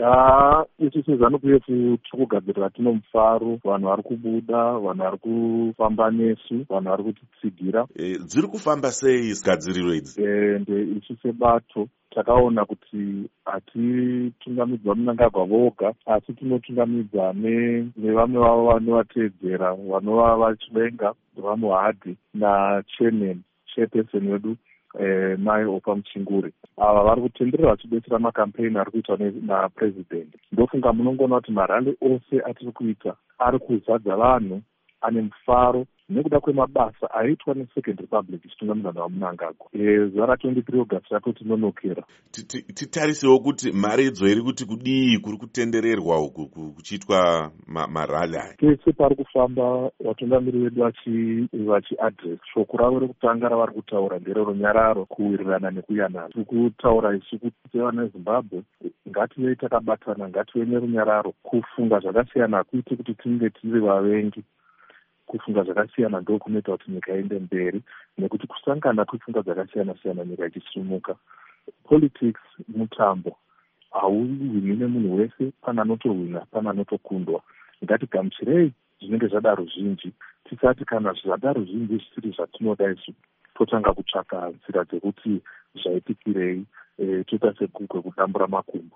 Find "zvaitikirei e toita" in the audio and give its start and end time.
85.82-87.54